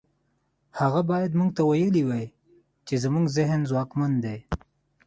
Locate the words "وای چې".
2.07-2.93